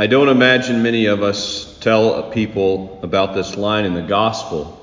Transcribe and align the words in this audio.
I 0.00 0.06
don't 0.06 0.30
imagine 0.30 0.82
many 0.82 1.04
of 1.04 1.22
us 1.22 1.76
tell 1.80 2.30
people 2.30 3.00
about 3.02 3.34
this 3.34 3.58
line 3.58 3.84
in 3.84 3.92
the 3.92 4.00
gospel 4.00 4.82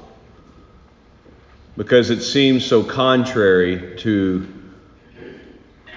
because 1.76 2.12
it 2.12 2.21
seems 2.21 2.64
so 2.64 2.84
contrary 2.84 3.95
to 4.02 4.48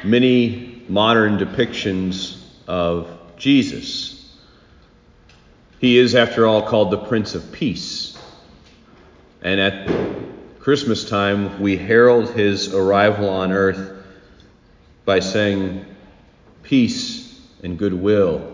many 0.03 0.83
modern 0.89 1.37
depictions 1.37 2.43
of 2.67 3.11
Jesus. 3.37 4.35
He 5.81 5.99
is, 5.99 6.15
after 6.15 6.47
all, 6.47 6.63
called 6.63 6.91
the 6.91 6.97
Prince 6.97 7.35
of 7.35 7.53
Peace. 7.53 8.17
And 9.43 9.61
at 9.61 10.61
Christmas 10.61 11.07
time, 11.07 11.61
we 11.61 11.77
herald 11.77 12.31
his 12.31 12.73
arrival 12.73 13.29
on 13.29 13.53
earth 13.53 14.03
by 15.05 15.21
saying, 15.21 15.85
Peace 16.63 17.39
and 17.63 17.79
goodwill, 17.79 18.50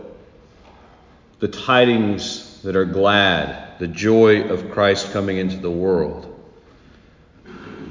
the 1.38 1.48
tidings 1.48 2.62
that 2.62 2.76
are 2.76 2.84
glad, 2.84 3.78
the 3.78 3.88
joy 3.88 4.48
of 4.48 4.70
Christ 4.70 5.12
coming 5.12 5.36
into 5.36 5.58
the 5.58 5.70
world. 5.70 6.32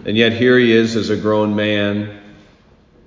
And 0.06 0.18
yet, 0.18 0.34
here 0.34 0.58
he 0.58 0.72
is 0.72 0.96
as 0.96 1.10
a 1.10 1.18
grown 1.18 1.56
man 1.56 2.22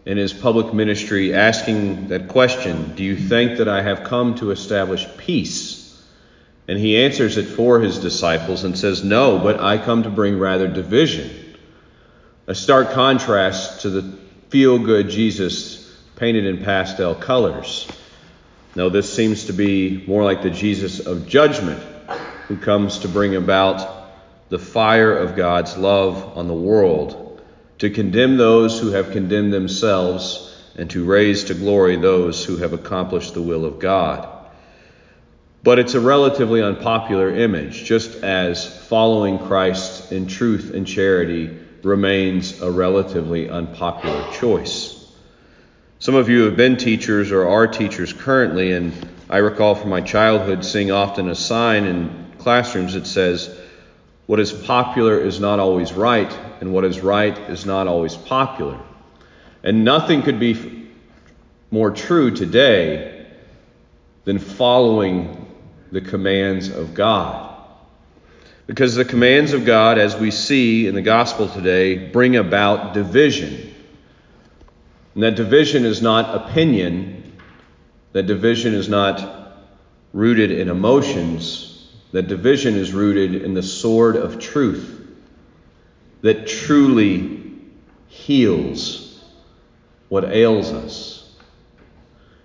in 0.05 0.17
his 0.17 0.33
public 0.33 0.73
ministry 0.73 1.35
asking 1.35 2.09
that 2.09 2.29
question 2.29 2.95
Do 2.95 3.05
you 3.05 3.17
think 3.17 3.59
that 3.59 3.69
I 3.69 3.83
have 3.83 4.05
come 4.05 4.35
to 4.37 4.51
establish 4.51 5.07
peace? 5.17 5.85
And 6.67 6.79
he 6.79 6.99
answers 6.99 7.37
it 7.37 7.45
for 7.45 7.81
his 7.81 7.99
disciples 7.99 8.65
and 8.65 8.79
says, 8.79 9.03
No, 9.03 9.39
but 9.39 9.61
I 9.61 9.79
come 9.79 10.03
to 10.03 10.11
bring 10.11 10.39
rather 10.39 10.69
division. 10.69 11.57
A 12.47 12.55
stark 12.55 12.93
contrast 12.93 13.83
to 13.83 13.91
the 13.91 14.19
feel 14.49 14.79
good 14.79 15.11
Jesus 15.11 15.95
painted 16.17 16.47
in 16.47 16.65
pastel 16.65 17.15
colors. 17.15 17.87
Now, 18.77 18.89
this 18.89 19.13
seems 19.13 19.47
to 19.47 19.53
be 19.53 20.05
more 20.07 20.25
like 20.25 20.43
the 20.43 20.51
Jesus 20.51 21.01
of 21.01 21.27
judgment 21.27 21.83
who 22.47 22.57
comes 22.57 23.01
to 23.01 23.09
bring 23.09 23.35
about 23.35 24.09
the 24.49 24.59
fire 24.59 25.17
of 25.17 25.37
God's 25.37 25.77
love 25.77 26.37
on 26.37 26.49
the 26.49 26.55
world, 26.55 27.43
to 27.79 27.91
condemn 27.91 28.37
those 28.37 28.81
who 28.81 28.93
have 28.93 29.13
condemned 29.13 29.53
themselves, 29.53 30.45
and 30.77 30.89
to 30.91 31.05
raise 31.05 31.45
to 31.45 31.55
glory 31.55 31.97
those 31.97 32.45
who 32.45 32.57
have 32.59 32.73
accomplished 32.73 33.35
the 33.35 33.43
will 33.43 33.65
of 33.65 33.79
God. 33.79 34.29
But 35.63 35.79
it's 35.79 35.95
a 35.95 36.01
relatively 36.01 36.63
unpopular 36.63 37.35
image, 37.35 37.85
just 37.85 38.23
as 38.23 38.87
following 38.87 39.39
Christ 39.39 40.13
in 40.13 40.29
truth 40.29 40.73
and 40.73 40.87
charity 40.87 41.55
remains 41.83 42.63
a 42.63 42.71
relatively 42.71 43.51
unpopular 43.51 44.33
choice. 44.33 44.88
Some 46.01 46.15
of 46.15 46.29
you 46.29 46.45
have 46.45 46.57
been 46.57 46.77
teachers 46.77 47.33
or 47.33 47.49
are 47.49 47.67
teachers 47.67 48.13
currently, 48.13 48.71
and 48.71 48.93
I 49.29 49.39
recall 49.39 49.75
from 49.75 49.91
my 49.91 50.01
childhood 50.01 50.65
seeing 50.65 50.93
often 50.93 51.29
a 51.29 51.35
sign 51.35 51.87
in 51.87 52.35
classrooms 52.39 52.95
that 52.95 53.05
says, 53.05 53.53
what 54.27 54.39
is 54.39 54.53
popular 54.53 55.19
is 55.19 55.41
not 55.41 55.59
always 55.59 55.93
right, 55.93 56.33
and 56.61 56.73
what 56.73 56.85
is 56.85 57.01
right 57.01 57.37
is 57.51 57.67
not 57.67 57.89
always 57.89 58.15
popular. 58.15 58.79
And 59.65 59.85
nothing 59.85 60.23
could 60.23 60.39
be 60.39 60.89
more 61.73 61.91
true 61.91 62.31
today 62.31 63.27
than 64.25 64.39
following 64.39 65.53
the 65.91 66.01
commands 66.01 66.69
of 66.69 66.95
God. 66.95 67.61
Because 68.69 68.95
the 68.95 69.05
commands 69.05 69.53
of 69.53 69.65
God, 69.65 69.99
as 69.99 70.15
we 70.15 70.31
see 70.31 70.87
in 70.87 70.95
the 70.95 71.03
gospel 71.03 71.49
today, 71.49 71.97
bring 71.97 72.37
about 72.37 72.95
division. 72.95 73.75
And 75.19 75.25
that 75.25 75.35
division 75.35 75.85
is 75.85 76.01
not 76.01 76.33
opinion, 76.33 77.33
that 78.13 78.29
division 78.29 78.73
is 78.73 78.89
not 78.89 79.59
rooted 80.13 80.53
in 80.53 80.69
emotions, 80.69 81.91
that 82.13 82.29
division 82.29 82.77
is 82.77 82.93
rooted 82.93 83.43
in 83.43 83.53
the 83.53 83.63
sword 83.65 84.15
of 84.15 84.39
truth 84.39 85.09
that 86.21 86.47
truly 86.47 87.51
heals 88.07 89.21
what 90.09 90.23
ails 90.27 90.71
us. 90.71 91.29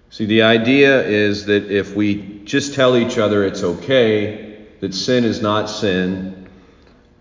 See, 0.10 0.26
the 0.26 0.42
idea 0.42 1.06
is 1.06 1.46
that 1.46 1.70
if 1.70 1.96
we 1.96 2.42
just 2.44 2.74
tell 2.74 2.98
each 2.98 3.20
other 3.20 3.46
it's 3.46 3.62
okay, 3.62 4.66
that 4.80 4.96
sin 4.96 5.26
is 5.26 5.44
not 5.44 5.70
sin, 5.70 6.50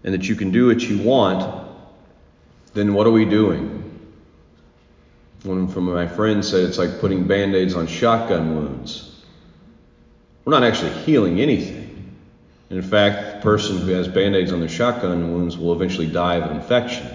and 0.03 0.15
that 0.15 0.27
you 0.31 0.35
can 0.35 0.51
do 0.51 0.69
what 0.69 0.81
you 0.81 1.03
want, 1.03 1.69
then 2.73 2.95
what 2.95 3.07
are 3.07 3.12
we 3.12 3.27
doing? 3.27 3.92
One 5.45 5.67
from 5.67 5.85
my 5.85 6.07
friends 6.07 6.49
said 6.49 6.65
it's 6.65 6.79
like 6.79 7.01
putting 7.01 7.27
band 7.27 7.57
aids 7.57 7.75
on 7.75 7.87
shotgun 7.87 8.55
wounds. 8.55 9.25
We're 10.45 10.53
not 10.53 10.63
actually 10.63 10.93
healing 11.03 11.41
anything. 11.41 12.17
And 12.71 12.79
in 12.79 12.89
fact, 12.89 13.37
the 13.37 13.43
person 13.43 13.79
who 13.79 13.93
has 13.93 14.07
band 14.09 14.37
aids 14.37 14.53
on 14.53 14.61
their 14.61 14.69
shotgun 14.69 15.33
wounds 15.33 15.59
will 15.59 15.73
eventually 15.73 16.07
die 16.07 16.37
of 16.37 16.51
infection. 16.53 17.09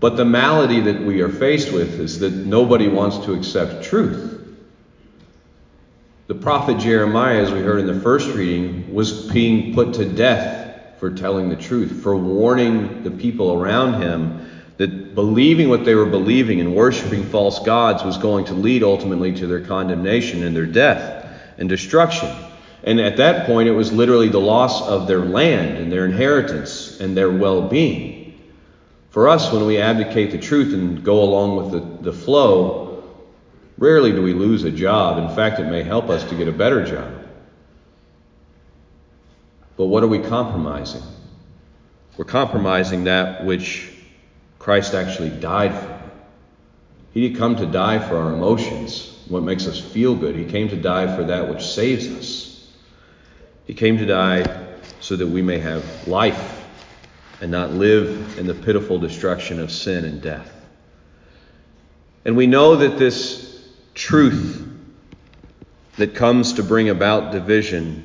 But 0.00 0.16
the 0.16 0.24
malady 0.24 0.80
that 0.80 1.00
we 1.00 1.20
are 1.20 1.28
faced 1.28 1.72
with 1.72 2.00
is 2.00 2.18
that 2.20 2.32
nobody 2.32 2.88
wants 2.88 3.18
to 3.26 3.34
accept 3.34 3.84
truth. 3.84 4.32
The 6.26 6.34
prophet 6.34 6.78
Jeremiah, 6.78 7.40
as 7.40 7.52
we 7.52 7.60
heard 7.60 7.80
in 7.80 7.86
the 7.86 8.00
first 8.00 8.34
reading, 8.34 8.92
was 8.92 9.30
being 9.30 9.74
put 9.74 9.94
to 9.94 10.04
death 10.04 10.98
for 10.98 11.10
telling 11.10 11.48
the 11.48 11.56
truth, 11.56 12.02
for 12.02 12.16
warning 12.16 13.02
the 13.04 13.10
people 13.10 13.52
around 13.52 14.02
him 14.02 14.55
that 14.76 15.14
believing 15.14 15.68
what 15.68 15.84
they 15.84 15.94
were 15.94 16.06
believing 16.06 16.60
and 16.60 16.74
worshiping 16.74 17.24
false 17.24 17.58
gods 17.60 18.04
was 18.04 18.18
going 18.18 18.44
to 18.46 18.54
lead 18.54 18.82
ultimately 18.82 19.32
to 19.34 19.46
their 19.46 19.60
condemnation 19.60 20.42
and 20.44 20.54
their 20.54 20.66
death 20.66 21.26
and 21.58 21.68
destruction. 21.68 22.30
And 22.84 23.00
at 23.00 23.16
that 23.16 23.46
point, 23.46 23.68
it 23.68 23.72
was 23.72 23.92
literally 23.92 24.28
the 24.28 24.40
loss 24.40 24.82
of 24.82 25.06
their 25.06 25.24
land 25.24 25.78
and 25.78 25.90
their 25.90 26.04
inheritance 26.04 27.00
and 27.00 27.16
their 27.16 27.30
well 27.30 27.68
being. 27.68 28.38
For 29.10 29.28
us, 29.28 29.50
when 29.50 29.64
we 29.64 29.78
advocate 29.78 30.30
the 30.30 30.38
truth 30.38 30.74
and 30.74 31.02
go 31.02 31.22
along 31.22 31.56
with 31.56 31.72
the, 31.72 32.10
the 32.10 32.12
flow, 32.12 33.02
rarely 33.78 34.12
do 34.12 34.22
we 34.22 34.34
lose 34.34 34.64
a 34.64 34.70
job. 34.70 35.18
In 35.18 35.34
fact, 35.34 35.58
it 35.58 35.64
may 35.64 35.82
help 35.82 36.10
us 36.10 36.22
to 36.28 36.34
get 36.36 36.48
a 36.48 36.52
better 36.52 36.84
job. 36.84 37.12
But 39.78 39.86
what 39.86 40.02
are 40.02 40.08
we 40.08 40.18
compromising? 40.18 41.02
We're 42.16 42.26
compromising 42.26 43.04
that 43.04 43.44
which 43.44 43.90
Christ 44.66 44.94
actually 44.94 45.30
died 45.30 45.72
for. 45.72 46.02
He 47.12 47.20
didn't 47.20 47.38
come 47.38 47.54
to 47.54 47.66
die 47.66 48.00
for 48.00 48.16
our 48.16 48.32
emotions 48.32 49.16
what 49.28 49.44
makes 49.44 49.68
us 49.68 49.78
feel 49.78 50.16
good. 50.16 50.34
He 50.34 50.44
came 50.44 50.68
to 50.70 50.76
die 50.76 51.14
for 51.14 51.22
that 51.22 51.48
which 51.48 51.64
saves 51.64 52.08
us. 52.08 52.68
He 53.68 53.74
came 53.74 53.96
to 53.98 54.04
die 54.04 54.66
so 54.98 55.14
that 55.14 55.28
we 55.28 55.40
may 55.40 55.60
have 55.60 56.08
life 56.08 56.66
and 57.40 57.52
not 57.52 57.74
live 57.74 58.40
in 58.40 58.48
the 58.48 58.54
pitiful 58.54 58.98
destruction 58.98 59.60
of 59.60 59.70
sin 59.70 60.04
and 60.04 60.20
death. 60.20 60.52
And 62.24 62.36
we 62.36 62.48
know 62.48 62.74
that 62.74 62.98
this 62.98 63.68
truth 63.94 64.68
that 65.96 66.16
comes 66.16 66.54
to 66.54 66.64
bring 66.64 66.88
about 66.88 67.30
division 67.30 68.04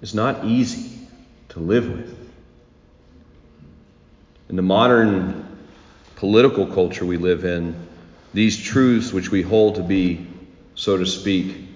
is 0.00 0.14
not 0.14 0.44
easy 0.44 1.08
to 1.48 1.58
live 1.58 1.90
with. 1.90 2.23
In 4.48 4.56
the 4.56 4.62
modern 4.62 5.46
political 6.16 6.66
culture 6.66 7.04
we 7.04 7.16
live 7.16 7.44
in, 7.44 7.74
these 8.32 8.56
truths 8.56 9.12
which 9.12 9.30
we 9.30 9.42
hold 9.42 9.76
to 9.76 9.82
be, 9.82 10.26
so 10.74 10.96
to 10.96 11.06
speak, 11.06 11.68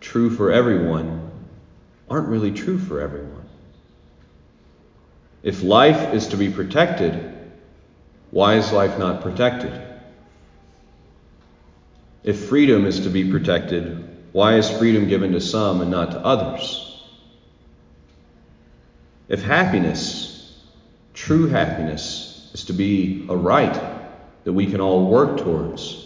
true 0.00 0.30
for 0.30 0.52
everyone, 0.52 1.30
aren't 2.08 2.28
really 2.28 2.52
true 2.52 2.78
for 2.78 3.00
everyone. 3.00 3.44
If 5.42 5.62
life 5.62 6.14
is 6.14 6.28
to 6.28 6.36
be 6.36 6.50
protected, 6.50 7.34
why 8.30 8.54
is 8.54 8.72
life 8.72 8.98
not 8.98 9.22
protected? 9.22 9.72
If 12.24 12.48
freedom 12.48 12.84
is 12.86 13.00
to 13.00 13.10
be 13.10 13.30
protected, 13.30 14.04
why 14.32 14.56
is 14.56 14.68
freedom 14.68 15.08
given 15.08 15.32
to 15.32 15.40
some 15.40 15.80
and 15.80 15.90
not 15.90 16.10
to 16.12 16.18
others? 16.18 17.00
If 19.28 19.42
happiness, 19.42 20.25
true 21.26 21.48
happiness, 21.48 22.50
is 22.54 22.62
to 22.62 22.72
be 22.72 23.26
a 23.28 23.36
right, 23.36 23.74
that 24.44 24.52
we 24.52 24.70
can 24.70 24.80
all 24.80 25.10
work 25.10 25.38
towards. 25.38 26.04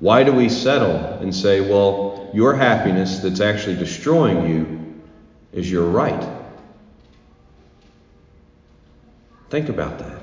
Why 0.00 0.22
do 0.22 0.34
we 0.34 0.50
settle 0.50 0.96
and 0.96 1.34
say, 1.34 1.62
well, 1.62 2.30
your 2.34 2.52
happiness 2.52 3.20
that's 3.20 3.40
actually 3.40 3.76
destroying 3.76 4.50
you 4.50 5.00
is 5.54 5.70
your 5.70 5.86
right? 5.86 6.28
Think 9.48 9.70
about 9.70 9.98
that. 10.00 10.20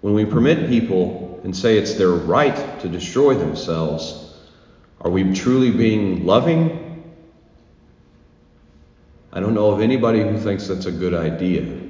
When 0.00 0.14
we 0.14 0.24
permit 0.24 0.70
people 0.70 1.42
and 1.44 1.54
say 1.54 1.76
it's 1.76 1.92
their 1.92 2.08
right 2.08 2.80
to 2.80 2.88
destroy 2.88 3.34
themselves, 3.34 4.34
are 5.02 5.10
we 5.10 5.34
truly 5.34 5.72
being 5.72 6.24
loving? 6.24 7.04
I 9.30 9.40
don't 9.40 9.52
know 9.52 9.72
of 9.72 9.82
anybody 9.82 10.22
who 10.22 10.38
thinks 10.38 10.68
that's 10.68 10.86
a 10.86 10.92
good 10.92 11.12
idea. 11.12 11.87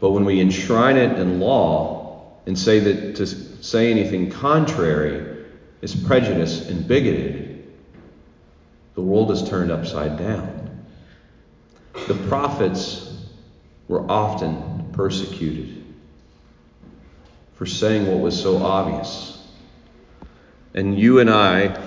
But 0.00 0.10
when 0.10 0.24
we 0.24 0.40
enshrine 0.40 0.96
it 0.96 1.18
in 1.18 1.40
law, 1.40 2.08
and 2.48 2.58
say 2.58 2.80
that 2.80 3.16
to 3.16 3.26
say 3.26 3.90
anything 3.90 4.30
contrary 4.30 5.44
is 5.82 5.94
prejudice 5.94 6.66
and 6.68 6.88
bigoted, 6.88 7.66
the 8.94 9.02
world 9.02 9.30
is 9.30 9.46
turned 9.48 9.70
upside 9.70 10.18
down. 10.18 10.86
The 12.06 12.14
prophets 12.14 13.12
were 13.86 14.10
often 14.10 14.90
persecuted 14.92 15.84
for 17.56 17.66
saying 17.66 18.06
what 18.06 18.20
was 18.20 18.40
so 18.40 18.56
obvious. 18.62 19.46
And 20.74 20.98
you 20.98 21.18
and 21.18 21.28
I, 21.28 21.78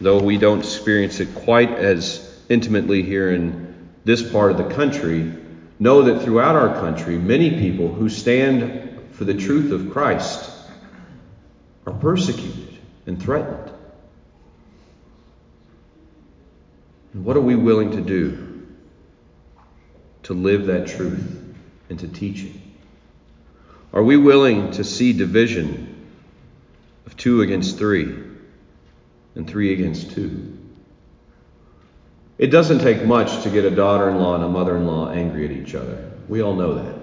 though 0.00 0.22
we 0.22 0.38
don't 0.38 0.60
experience 0.60 1.20
it 1.20 1.34
quite 1.34 1.70
as 1.70 2.24
intimately 2.48 3.02
here 3.02 3.30
in 3.30 3.90
this 4.04 4.22
part 4.30 4.52
of 4.52 4.56
the 4.56 4.74
country, 4.74 5.34
know 5.78 6.02
that 6.02 6.22
throughout 6.22 6.56
our 6.56 6.74
country, 6.74 7.18
many 7.18 7.58
people 7.58 7.88
who 7.92 8.08
stand 8.08 9.00
for 9.12 9.24
the 9.24 9.34
truth 9.34 9.72
of 9.72 9.90
Christ 9.90 10.50
are 11.86 11.92
persecuted 11.92 12.78
and 13.06 13.22
threatened. 13.22 13.72
And 17.14 17.24
what 17.24 17.36
are 17.36 17.40
we 17.40 17.56
willing 17.56 17.92
to 17.92 18.00
do 18.00 18.66
to 20.24 20.34
live 20.34 20.66
that 20.66 20.88
truth 20.88 21.54
and 21.88 21.98
to 22.00 22.08
teach 22.08 22.44
it? 22.44 22.52
Are 23.92 24.02
we 24.02 24.16
willing 24.16 24.72
to 24.72 24.84
see 24.84 25.12
division 25.12 26.06
of 27.06 27.16
two 27.16 27.40
against 27.40 27.78
three 27.78 28.14
and 29.34 29.48
three 29.48 29.72
against 29.72 30.10
two? 30.10 30.57
It 32.38 32.52
doesn't 32.52 32.78
take 32.78 33.04
much 33.04 33.42
to 33.42 33.50
get 33.50 33.64
a 33.64 33.70
daughter 33.70 34.08
in 34.08 34.18
law 34.18 34.36
and 34.36 34.44
a 34.44 34.48
mother 34.48 34.76
in 34.76 34.86
law 34.86 35.10
angry 35.10 35.44
at 35.44 35.50
each 35.50 35.74
other. 35.74 36.10
We 36.28 36.40
all 36.40 36.54
know 36.54 36.74
that. 36.74 36.94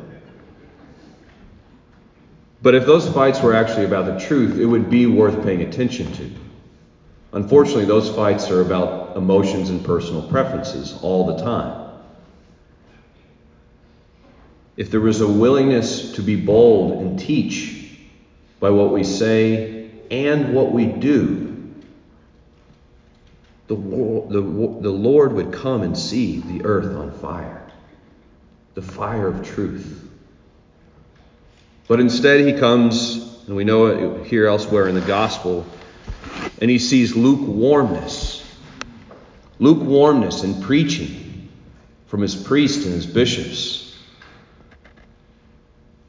But 2.61 2.73
if 2.73 2.85
those 2.85 3.07
fights 3.09 3.41
were 3.41 3.53
actually 3.53 3.85
about 3.85 4.17
the 4.17 4.25
truth, 4.25 4.57
it 4.57 4.65
would 4.65 4.89
be 4.89 5.05
worth 5.05 5.43
paying 5.43 5.61
attention 5.61 6.11
to. 6.13 6.31
Unfortunately, 7.33 7.85
those 7.85 8.09
fights 8.09 8.49
are 8.49 8.61
about 8.61 9.17
emotions 9.17 9.69
and 9.69 9.83
personal 9.83 10.23
preferences 10.23 10.97
all 11.01 11.35
the 11.35 11.43
time. 11.43 11.81
If 14.77 14.89
there 14.89 15.01
was 15.01 15.19
a 15.19 15.27
willingness 15.27 16.13
to 16.13 16.21
be 16.21 16.37
bold 16.37 17.01
and 17.01 17.19
teach 17.19 17.97
by 18.59 18.69
what 18.69 18.91
we 18.91 19.03
say 19.03 19.89
and 20.09 20.53
what 20.53 20.71
we 20.71 20.85
do, 20.85 21.44
the, 23.67 23.75
the, 23.75 24.41
the 24.81 24.91
Lord 24.91 25.33
would 25.33 25.51
come 25.51 25.81
and 25.81 25.97
see 25.97 26.39
the 26.39 26.65
earth 26.65 26.95
on 26.95 27.11
fire, 27.11 27.71
the 28.75 28.81
fire 28.81 29.27
of 29.27 29.45
truth. 29.45 30.09
But 31.87 31.99
instead, 31.99 32.45
he 32.45 32.53
comes, 32.53 33.43
and 33.47 33.55
we 33.55 33.63
know 33.63 33.87
it 33.87 34.27
here 34.27 34.47
elsewhere 34.47 34.87
in 34.87 34.95
the 34.95 35.01
gospel, 35.01 35.65
and 36.61 36.69
he 36.69 36.79
sees 36.79 37.15
lukewarmness. 37.15 38.43
Lukewarmness 39.59 40.43
in 40.43 40.61
preaching 40.61 41.49
from 42.07 42.21
his 42.21 42.35
priests 42.35 42.85
and 42.85 42.93
his 42.93 43.05
bishops. 43.05 43.97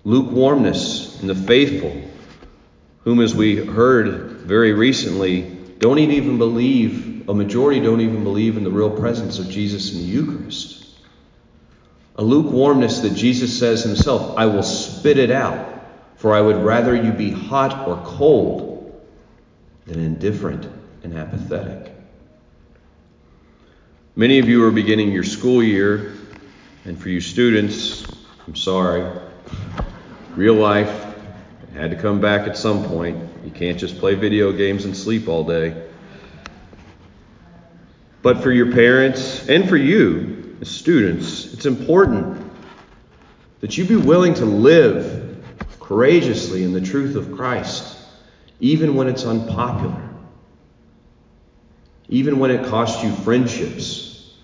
Lukewarmness 0.05 1.21
in 1.21 1.29
the 1.29 1.35
faithful, 1.35 2.03
whom, 3.05 3.21
as 3.21 3.35
we 3.35 3.57
heard 3.57 4.31
very 4.47 4.73
recently, 4.73 5.56
don't 5.79 5.99
even 5.99 6.39
believe 6.39 7.29
a 7.29 7.35
majority 7.35 7.81
don't 7.81 8.01
even 8.01 8.23
believe 8.23 8.57
in 8.57 8.65
the 8.65 8.71
real 8.71 8.91
presence 8.91 9.39
of 9.39 9.49
Jesus 9.49 9.93
in 9.93 9.99
the 9.99 10.05
Eucharist. 10.05 10.87
A 12.17 12.23
lukewarmness 12.23 13.01
that 13.01 13.15
Jesus 13.15 13.59
says 13.59 13.83
himself, 13.83 14.39
I 14.39 14.47
will 14.47 14.63
spit 14.63 15.19
it 15.19 15.31
out, 15.31 15.83
for 16.17 16.35
I 16.35 16.41
would 16.41 16.57
rather 16.57 16.95
you 16.95 17.13
be 17.13 17.31
hot 17.31 17.89
or 17.89 18.01
cold 18.05 19.05
than 19.87 20.01
indifferent 20.01 20.69
and 21.03 21.15
apathetic. 21.15 21.95
Many 24.15 24.39
of 24.39 24.49
you 24.49 24.65
are 24.65 24.71
beginning 24.71 25.13
your 25.13 25.25
school 25.25 25.63
year, 25.63 26.15
and 26.85 26.99
for 26.99 27.11
you 27.11 27.21
students, 27.21 28.17
I'm 28.47 28.57
sorry. 28.57 29.05
Real 30.35 30.55
life 30.55 31.15
had 31.75 31.91
to 31.91 31.97
come 31.97 32.21
back 32.21 32.47
at 32.49 32.57
some 32.57 32.85
point. 32.85 33.36
You 33.47 33.53
can't 33.53 33.79
just 33.79 33.99
play 33.99 34.17
video 34.17 34.51
games 34.51 34.87
and 34.87 34.97
sleep 34.97 35.29
all 35.29 35.45
day. 35.45 35.81
But 38.21 38.43
for 38.43 38.51
your 38.51 38.73
parents 38.73 39.49
and 39.49 39.69
for 39.69 39.77
you 39.77 40.57
as 40.61 40.69
students, 40.69 41.55
it's 41.55 41.65
important 41.65 42.45
that 43.61 43.79
you 43.79 43.85
be 43.85 43.95
willing 43.95 44.35
to 44.35 44.45
live 44.45 45.47
courageously 45.79 46.65
in 46.65 46.73
the 46.73 46.81
truth 46.81 47.15
of 47.15 47.37
Christ, 47.37 47.97
even 48.59 48.97
when 48.97 49.07
it's 49.07 49.25
unpopular, 49.25 50.11
even 52.09 52.41
when 52.41 52.51
it 52.51 52.67
costs 52.67 53.05
you 53.05 53.13
friendships. 53.13 54.35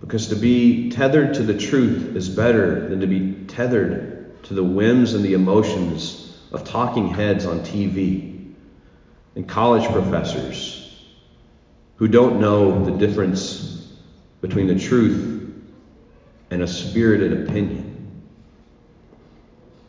Because 0.00 0.28
to 0.28 0.36
be 0.36 0.90
tethered 0.90 1.34
to 1.34 1.42
the 1.42 1.58
truth 1.58 2.14
is 2.14 2.28
better 2.28 2.88
than 2.88 3.00
to 3.00 3.08
be 3.08 3.46
tethered 3.48 4.44
to 4.44 4.54
the 4.54 4.62
whims 4.62 5.14
and 5.14 5.24
the 5.24 5.34
emotions 5.34 6.29
of 6.52 6.64
talking 6.64 7.08
heads 7.08 7.46
on 7.46 7.60
TV 7.60 8.54
and 9.36 9.48
college 9.48 9.90
professors 9.90 10.76
who 11.96 12.08
don't 12.08 12.40
know 12.40 12.84
the 12.84 12.92
difference 12.92 13.86
between 14.40 14.66
the 14.66 14.78
truth 14.78 15.52
and 16.50 16.62
a 16.62 16.66
spirited 16.66 17.48
opinion. 17.48 17.86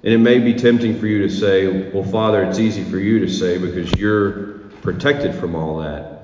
And 0.03 0.13
it 0.13 0.17
may 0.17 0.39
be 0.39 0.53
tempting 0.53 0.99
for 0.99 1.07
you 1.07 1.27
to 1.27 1.29
say, 1.29 1.89
Well, 1.91 2.03
Father, 2.03 2.43
it's 2.43 2.59
easy 2.59 2.83
for 2.83 2.97
you 2.97 3.19
to 3.19 3.29
say 3.29 3.57
because 3.57 3.91
you're 3.93 4.59
protected 4.81 5.35
from 5.35 5.55
all 5.55 5.79
that. 5.79 6.23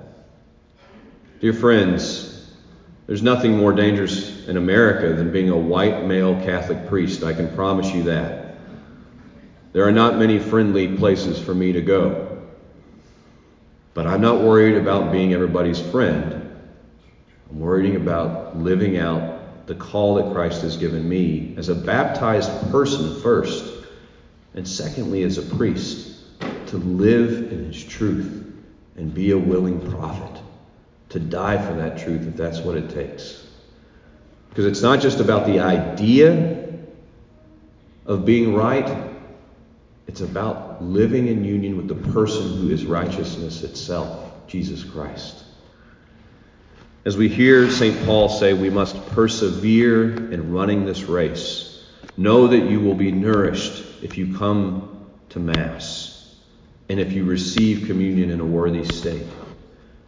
Dear 1.40 1.54
friends, 1.54 2.52
there's 3.06 3.22
nothing 3.22 3.56
more 3.56 3.72
dangerous 3.72 4.48
in 4.48 4.58
America 4.58 5.14
than 5.14 5.32
being 5.32 5.50
a 5.50 5.58
white 5.58 6.06
male 6.06 6.36
Catholic 6.42 6.88
priest. 6.88 7.24
I 7.24 7.34
can 7.34 7.54
promise 7.56 7.92
you 7.94 8.04
that. 8.04 8.47
There 9.74 9.88
are 9.88 9.92
not 9.92 10.18
many 10.18 10.40
friendly 10.40 10.98
places 10.98 11.40
for 11.40 11.54
me 11.54 11.74
to 11.74 11.82
go. 11.82 12.42
But 13.94 14.08
I'm 14.08 14.22
not 14.22 14.42
worried 14.42 14.78
about 14.78 15.12
being 15.12 15.34
everybody's 15.34 15.80
friend. 15.80 16.56
I'm 17.50 17.60
worrying 17.60 17.96
about 17.96 18.58
living 18.58 18.98
out 18.98 19.66
the 19.68 19.76
call 19.76 20.16
that 20.16 20.34
Christ 20.34 20.62
has 20.62 20.78
given 20.78 21.08
me 21.08 21.56
as 21.58 21.70
a 21.70 21.76
baptized 21.76 22.52
person 22.72 23.20
first, 23.22 23.86
and 24.54 24.68
secondly, 24.68 25.24
as 25.24 25.38
a 25.38 25.56
priest, 25.56 26.16
to 26.68 26.78
live 26.78 27.52
in 27.52 27.66
his 27.66 27.84
truth 27.84 28.46
and 28.96 29.14
be 29.14 29.32
a 29.32 29.38
willing 29.38 29.80
prophet, 29.92 30.42
to 31.10 31.20
die 31.20 31.58
for 31.58 31.74
that 31.74 31.98
truth 31.98 32.28
if 32.28 32.36
that's 32.38 32.60
what 32.60 32.78
it 32.78 32.90
takes. 32.90 33.46
Because 34.50 34.66
it's 34.66 34.82
not 34.82 35.02
just 35.02 35.20
about 35.20 35.46
the 35.46 35.60
idea 35.60 36.66
of 38.06 38.26
being 38.26 38.56
right, 38.56 39.17
it's 40.20 40.28
about 40.28 40.84
living 40.84 41.28
in 41.28 41.46
union 41.46 41.78
with 41.78 41.88
the 41.88 42.12
person 42.12 42.58
who 42.58 42.72
is 42.72 42.88
righteousness 42.88 43.62
itself, 43.62 44.48
Jesus 44.48 44.84
Christ. 44.84 45.44
As 47.06 47.16
we 47.16 47.30
hear 47.30 47.70
St. 47.70 48.04
Paul 48.04 48.28
say, 48.28 48.54
we 48.54 48.72
must 48.72 48.96
persevere 49.10 50.32
in 50.32 50.52
running 50.52 50.88
this 50.88 51.04
race. 51.04 51.86
Know 52.18 52.48
that 52.48 52.68
you 52.68 52.80
will 52.80 52.96
be 52.96 53.12
nourished 53.12 53.84
if 54.02 54.18
you 54.18 54.36
come 54.36 55.06
to 55.30 55.40
Mass 55.40 56.36
and 56.90 57.00
if 57.00 57.14
you 57.14 57.24
receive 57.24 57.86
communion 57.86 58.32
in 58.32 58.40
a 58.40 58.46
worthy 58.46 58.86
state. 58.86 59.28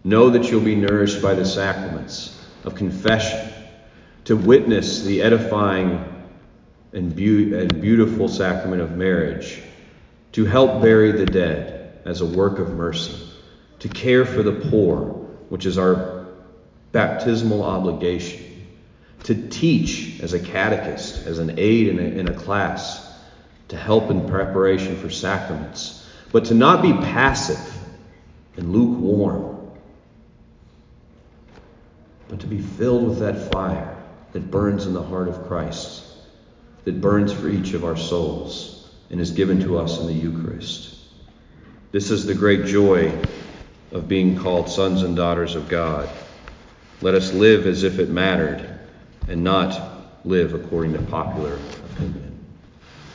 Know 0.03 0.31
that 0.31 0.49
you'll 0.49 0.61
be 0.61 0.75
nourished 0.75 1.21
by 1.21 1.35
the 1.35 1.45
sacraments 1.45 2.35
of 2.63 2.73
confession 2.73 3.53
to 4.23 4.35
witness 4.35 5.03
the 5.03 5.21
edifying 5.21 6.03
and, 6.93 7.15
be- 7.15 7.53
and 7.53 7.79
beautiful 7.79 8.27
sacrament 8.27 8.81
of 8.81 8.97
marriage 8.97 9.61
to 10.33 10.45
help 10.45 10.81
bury 10.81 11.11
the 11.11 11.25
dead 11.25 12.01
as 12.05 12.21
a 12.21 12.25
work 12.25 12.59
of 12.59 12.69
mercy, 12.75 13.15
to 13.79 13.89
care 13.89 14.25
for 14.25 14.43
the 14.43 14.69
poor, 14.69 15.01
which 15.49 15.65
is 15.65 15.77
our 15.77 16.27
baptismal 16.91 17.63
obligation, 17.63 18.67
to 19.23 19.49
teach 19.49 20.19
as 20.21 20.33
a 20.33 20.39
catechist, 20.39 21.25
as 21.25 21.39
an 21.39 21.55
aid 21.57 21.87
in 21.87 21.99
a, 21.99 22.01
in 22.01 22.27
a 22.27 22.33
class, 22.33 23.05
to 23.69 23.77
help 23.77 24.09
in 24.09 24.27
preparation 24.27 24.95
for 24.97 25.09
sacraments, 25.09 26.07
but 26.31 26.45
to 26.45 26.53
not 26.53 26.81
be 26.81 26.93
passive 26.93 27.59
and 28.57 28.71
lukewarm, 28.71 29.71
but 32.27 32.39
to 32.39 32.47
be 32.47 32.61
filled 32.61 33.09
with 33.09 33.19
that 33.19 33.51
fire 33.51 33.95
that 34.33 34.51
burns 34.51 34.85
in 34.85 34.93
the 34.93 35.01
heart 35.01 35.27
of 35.27 35.47
Christ, 35.47 36.03
that 36.85 37.01
burns 37.01 37.33
for 37.33 37.49
each 37.49 37.73
of 37.73 37.83
our 37.83 37.97
souls 37.97 38.78
and 39.09 39.19
is 39.19 39.31
given 39.31 39.61
to 39.61 39.77
us 39.77 39.99
in 39.99 40.07
the 40.07 40.13
Eucharist. 40.13 40.95
This 41.91 42.11
is 42.11 42.25
the 42.25 42.35
great 42.35 42.65
joy 42.65 43.11
of 43.91 44.07
being 44.07 44.37
called 44.37 44.69
sons 44.69 45.01
and 45.01 45.15
daughters 45.15 45.55
of 45.55 45.67
God. 45.67 46.09
Let 47.01 47.15
us 47.15 47.33
live 47.33 47.65
as 47.65 47.83
if 47.83 47.97
it 47.97 48.09
mattered 48.09 48.79
and 49.27 49.43
not 49.43 50.25
live 50.25 50.53
according 50.53 50.93
to 50.93 51.01
popular 51.03 51.57